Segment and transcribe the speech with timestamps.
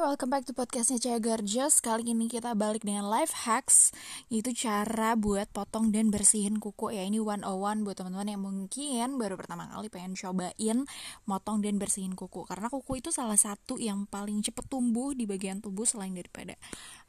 [0.00, 3.92] welcome back to podcastnya Caya Gorgeous Kali ini kita balik dengan life hacks
[4.32, 7.04] Yaitu cara buat potong dan bersihin kuku Ya.
[7.04, 10.88] Ini 101 buat teman-teman yang mungkin baru pertama kali pengen cobain
[11.28, 12.48] Motong dan bersihin kuku.
[12.48, 16.56] Karena kuku itu salah satu yang paling cepet tumbuh di bagian tubuh selain daripada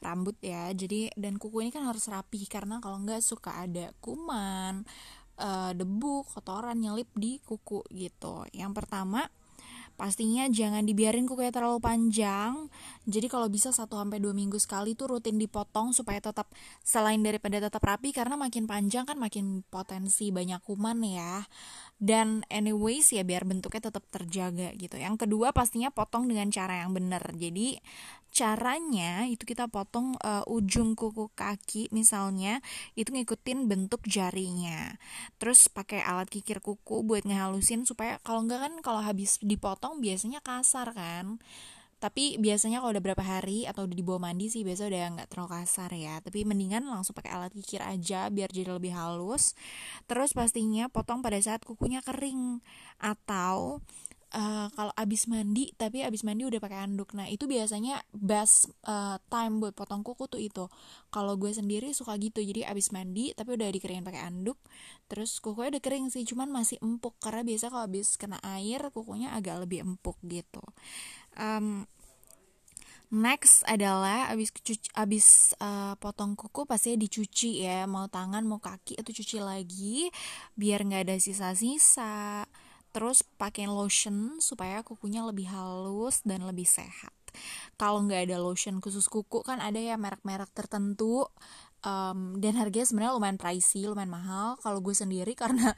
[0.03, 0.67] rambut ya.
[0.75, 4.83] Jadi dan kuku ini kan harus rapi Karena kalau nggak suka ada kuman
[5.39, 8.43] uh, debu, kotoran nyelip di kuku gitu.
[8.51, 9.31] Yang pertama
[10.01, 12.73] Pastinya jangan dibiarin kukunya terlalu panjang.
[13.05, 16.49] Jadi kalau bisa 1 sampai 2 minggu sekali tuh rutin dipotong supaya tetap
[16.81, 21.45] selain daripada tetap rapi karena makin panjang kan makin potensi banyak kuman ya.
[22.01, 24.97] Dan anyways ya biar bentuknya tetap terjaga gitu.
[24.97, 27.21] Yang kedua pastinya potong dengan cara yang benar.
[27.37, 27.77] Jadi
[28.31, 32.63] caranya itu kita potong uh, ujung kuku kaki misalnya
[32.95, 34.95] itu ngikutin bentuk jarinya.
[35.37, 40.39] Terus pakai alat kikir kuku buat ngehalusin supaya kalau enggak kan kalau habis dipotong biasanya
[40.39, 41.37] kasar kan.
[42.01, 45.61] Tapi biasanya kalau udah berapa hari atau udah dibawa mandi sih biasa udah nggak terlalu
[45.61, 46.17] kasar ya.
[46.17, 49.53] Tapi mendingan langsung pakai alat kikir aja biar jadi lebih halus.
[50.09, 52.65] Terus pastinya potong pada saat kukunya kering.
[52.97, 53.85] Atau
[54.31, 59.19] uh, kalau abis mandi tapi abis mandi udah pakai anduk nah itu biasanya best uh,
[59.27, 60.65] time buat potong kuku tuh itu.
[61.11, 62.39] Kalau gue sendiri suka gitu.
[62.39, 64.57] Jadi abis mandi tapi udah dikeringin pakai anduk
[65.11, 67.15] terus kukunya udah kering sih cuman masih empuk.
[67.19, 70.63] Karena biasa kalau abis kena air kukunya agak lebih empuk gitu.
[71.35, 71.87] Um,
[73.11, 77.83] Next adalah abis cuci, abis uh, potong kuku pasti dicuci ya.
[77.83, 80.07] Mau tangan mau kaki itu cuci lagi
[80.55, 82.47] biar nggak ada sisa-sisa
[82.91, 87.15] terus pakai lotion supaya kukunya lebih halus dan lebih sehat.
[87.79, 91.25] Kalau nggak ada lotion khusus kuku kan ada ya merek-merek tertentu
[91.85, 94.57] um, dan harganya sebenarnya lumayan pricey lumayan mahal.
[94.61, 95.73] Kalau gue sendiri karena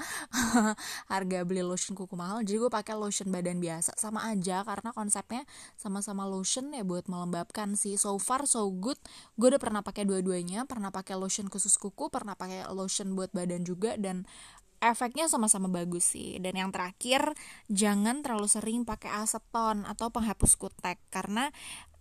[1.12, 3.96] harga beli lotion kuku mahal jadi gue pakai lotion badan biasa.
[3.96, 5.44] Sama aja karena konsepnya
[5.80, 7.96] sama-sama lotion ya buat melembabkan sih.
[7.96, 9.00] So far so good.
[9.40, 10.68] Gue udah pernah pakai dua-duanya.
[10.68, 14.28] Pernah pakai lotion khusus kuku pernah pakai lotion buat badan juga dan
[14.84, 16.36] efeknya sama-sama bagus sih.
[16.44, 17.32] Dan yang terakhir
[17.72, 21.00] jangan terlalu sering pakai aseton atau penghapus kutek.
[21.08, 21.48] Karena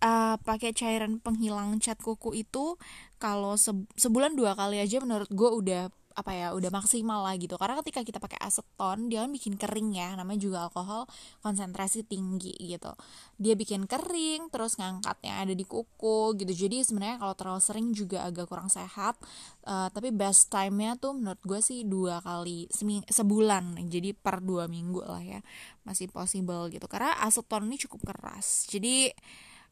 [0.03, 2.75] uh, pakai cairan penghilang cat kuku itu
[3.22, 3.54] kalau
[3.94, 5.82] sebulan dua kali aja menurut gue udah
[6.14, 7.56] apa ya udah maksimal lah gitu.
[7.56, 11.08] Karena ketika kita pakai aseton dia kan bikin kering ya namanya juga alkohol
[11.44, 12.92] konsentrasi tinggi gitu.
[13.36, 16.52] Dia bikin kering terus ngangkatnya ada di kuku gitu.
[16.66, 19.18] Jadi sebenarnya kalau terlalu sering juga agak kurang sehat.
[19.62, 22.66] Uh, tapi best time nya tuh menurut gue sih dua kali
[23.08, 23.78] sebulan.
[23.88, 25.40] Jadi per dua minggu lah ya
[25.84, 26.88] masih possible gitu.
[26.88, 28.66] Karena aseton ini cukup keras.
[28.70, 29.12] Jadi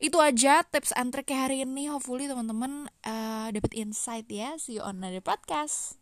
[0.01, 1.93] itu aja tips and trick hari ini.
[1.93, 4.57] Hopefully teman-teman uh, dapat insight ya.
[4.57, 5.99] See you on another podcast